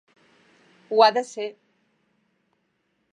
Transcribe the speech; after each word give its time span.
Ho 0.91 1.03
ha 1.07 1.11
de 1.19 1.23
ser. 1.33 1.47